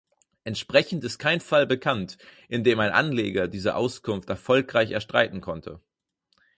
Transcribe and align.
Entsprechend 0.45 1.03
ist 1.03 1.19
kein 1.19 1.41
Fall 1.41 1.67
bekannt, 1.67 2.17
in 2.47 2.63
dem 2.63 2.79
ein 2.79 2.89
Anleger 2.91 3.47
diese 3.47 3.75
Auskunft 3.75 4.27
erfolgreich 4.31 4.89
erstreiten 4.89 5.41
konnte. 5.41 5.79